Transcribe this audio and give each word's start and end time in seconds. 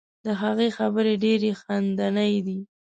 د 0.25 0.27
هغې 0.41 0.67
خبرې 0.77 1.13
ډیرې 1.23 1.51
خندنۍ 1.61 2.35
دي. 2.45 2.59